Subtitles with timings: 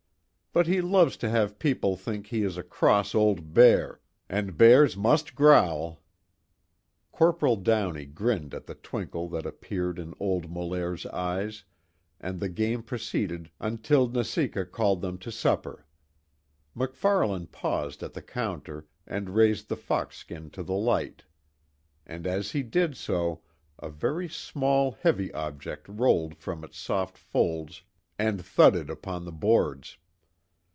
[0.53, 4.97] But he loves to have people think he is a cross old bear and bears
[4.97, 6.03] must growl."
[7.13, 11.63] Corporal Downey grinned at the twinkle that appeared in old Molaire's eyes,
[12.19, 15.85] and the game proceeded until Neseka called them to supper.
[16.75, 21.23] MacFarlane paused at the counter and raised the fox skin to the light.
[22.05, 23.41] And as he did so,
[23.79, 27.83] a very small, heavy object rolled from its soft folds
[28.19, 29.97] and thudded upon the boards.